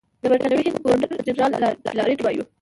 [0.21, 1.51] د برټانوي هند ګورنر جنرال
[2.01, 2.43] لارډ مایو.